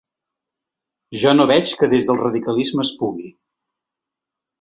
[1.23, 3.29] Jo no veig que des del radicalisme es pugui.